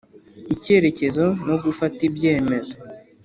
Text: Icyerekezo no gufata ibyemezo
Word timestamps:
Icyerekezo 0.53 1.25
no 1.47 1.55
gufata 1.63 1.99
ibyemezo 2.09 2.73